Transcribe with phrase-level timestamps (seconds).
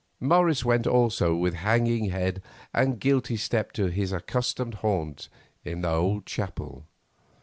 [0.19, 2.41] Morris went also with hanging head
[2.73, 5.29] and guilty step to his accustomed haunt
[5.63, 6.87] in the old chapel.